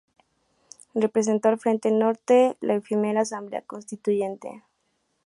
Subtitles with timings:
[0.95, 4.63] Representó al frente norte en la efímera Asamblea Constituyente.